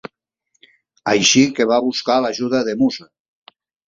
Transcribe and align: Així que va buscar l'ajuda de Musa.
Així 1.11 1.43
que 1.59 1.67
va 1.71 1.77
buscar 1.87 2.15
l'ajuda 2.23 2.63
de 2.71 2.75
Musa. 2.81 3.07